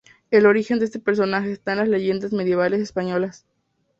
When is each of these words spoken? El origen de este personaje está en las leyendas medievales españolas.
El 0.31 0.47
origen 0.47 0.79
de 0.79 0.85
este 0.85 0.97
personaje 0.97 1.51
está 1.51 1.73
en 1.73 1.77
las 1.77 1.87
leyendas 1.87 2.33
medievales 2.33 2.81
españolas. 2.81 3.45